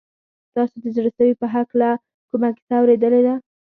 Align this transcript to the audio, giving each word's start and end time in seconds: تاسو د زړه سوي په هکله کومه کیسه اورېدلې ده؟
تاسو 0.55 0.75
د 0.83 0.85
زړه 0.95 1.09
سوي 1.17 1.33
په 1.41 1.47
هکله 1.55 1.89
کومه 2.29 2.49
کیسه 2.55 2.73
اورېدلې 2.79 3.21
ده؟ 3.27 3.35